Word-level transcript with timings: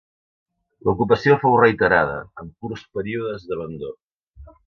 L'ocupació 0.87 1.35
fou 1.43 1.57
reiterada, 1.63 2.17
amb 2.43 2.67
curts 2.67 2.87
períodes 2.99 3.47
d'abandó. 3.51 3.95